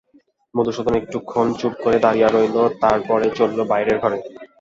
মধুসূদন 0.53 0.93
একটুক্ষণ 0.97 1.47
চুপ 1.59 1.73
করে 1.83 1.97
দাঁড়িয়ে 1.99 2.27
রইল, 2.27 2.57
তার 2.81 2.99
পরে 3.07 3.27
চলল 3.37 3.59
বাইরের 3.71 3.97
ঘরে। 3.99 4.17